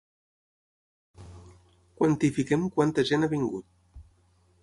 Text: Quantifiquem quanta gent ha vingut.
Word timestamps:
Quantifiquem 2.01 2.65
quanta 2.79 3.05
gent 3.13 3.27
ha 3.27 3.31
vingut. 3.35 3.71